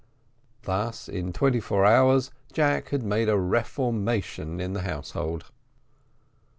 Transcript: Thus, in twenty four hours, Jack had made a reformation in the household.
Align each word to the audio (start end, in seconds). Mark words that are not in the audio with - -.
Thus, 0.63 1.07
in 1.07 1.31
twenty 1.31 1.59
four 1.59 1.85
hours, 1.85 2.31
Jack 2.51 2.89
had 2.89 3.03
made 3.03 3.29
a 3.29 3.37
reformation 3.37 4.59
in 4.59 4.73
the 4.73 4.81
household. 4.81 5.51